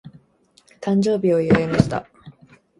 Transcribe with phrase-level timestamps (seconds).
[0.81, 2.07] 誕生日を祝いました。